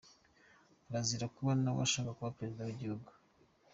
[0.87, 3.09] Arazira kuba nawe ashaka kuba president w’igihugu.